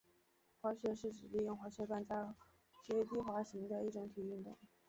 [0.59, 2.33] 滑雪是指利用滑雪板在
[2.83, 4.57] 雪地滑行的一种体育运动。